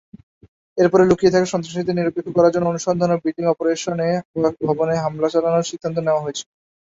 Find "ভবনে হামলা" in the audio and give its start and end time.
4.61-5.27